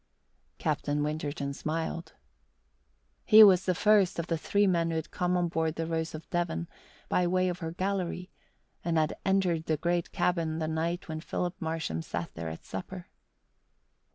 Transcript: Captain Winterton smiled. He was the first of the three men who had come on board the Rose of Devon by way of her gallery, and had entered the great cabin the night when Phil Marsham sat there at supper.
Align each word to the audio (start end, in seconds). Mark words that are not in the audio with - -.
Captain 0.57 1.03
Winterton 1.03 1.53
smiled. 1.53 2.13
He 3.23 3.43
was 3.43 3.65
the 3.65 3.75
first 3.75 4.17
of 4.17 4.25
the 4.25 4.35
three 4.35 4.65
men 4.65 4.89
who 4.89 4.95
had 4.95 5.11
come 5.11 5.37
on 5.37 5.47
board 5.47 5.75
the 5.75 5.85
Rose 5.85 6.15
of 6.15 6.27
Devon 6.31 6.67
by 7.07 7.27
way 7.27 7.47
of 7.49 7.59
her 7.59 7.69
gallery, 7.71 8.31
and 8.83 8.97
had 8.97 9.15
entered 9.27 9.65
the 9.67 9.77
great 9.77 10.11
cabin 10.11 10.57
the 10.57 10.67
night 10.67 11.07
when 11.07 11.21
Phil 11.21 11.53
Marsham 11.59 12.01
sat 12.01 12.33
there 12.33 12.49
at 12.49 12.65
supper. 12.65 13.09